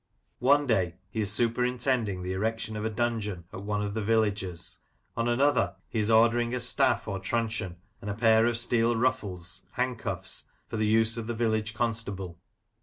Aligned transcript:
One 0.39 0.65
day 0.65 0.95
he 1.11 1.21
is 1.21 1.31
superintending 1.31 2.23
the 2.23 2.33
erection 2.33 2.75
of 2.75 2.83
a 2.83 2.89
dungeon 2.89 3.45
at 3.53 3.61
one 3.61 3.83
of 3.83 3.93
the 3.93 4.01
villages; 4.01 4.79
on 5.15 5.27
another 5.29 5.75
he 5.89 5.99
is 5.99 6.09
ordering 6.09 6.55
a 6.55 6.59
staff 6.59 7.07
or 7.07 7.19
truncheon, 7.19 7.75
and 8.01 8.09
a 8.09 8.15
pair 8.15 8.47
of 8.47 8.57
"steel 8.57 8.95
ruffles" 8.95 9.61
(handcuffs), 9.73 10.45
for 10.67 10.77
the 10.77 10.87
use 10.87 11.17
of 11.17 11.27
the 11.27 11.35
village 11.35 11.75
constable. 11.75 12.39